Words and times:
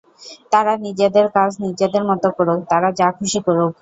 তারা 0.51 0.73
নিজেদের 0.85 1.25
কাজ 1.35 1.51
নিজেদের 1.65 2.03
মত 2.09 2.23
করুক, 2.37 2.59
তারা 2.71 2.89
যা 2.99 3.07
খুশী 3.17 3.39
করুক। 3.45 3.69